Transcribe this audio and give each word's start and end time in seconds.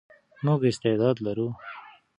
موږ 0.45 0.59
استعداد 0.71 1.17
لرو. 1.25 1.47